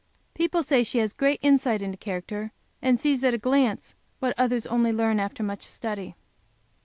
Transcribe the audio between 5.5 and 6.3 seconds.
study.